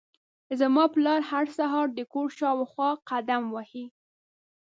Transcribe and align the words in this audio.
زما 0.59 0.83
پلار 0.93 1.21
هر 1.31 1.45
سهار 1.57 1.87
د 1.93 1.99
کور 2.13 2.29
شاوخوا 2.39 2.89
قدم 3.09 3.43
وهي. 3.55 3.85